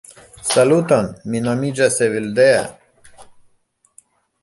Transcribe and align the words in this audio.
Saluton, 0.51 1.09
mi 1.33 1.43
nomiĝas 1.49 1.99
Evildea 2.07 2.65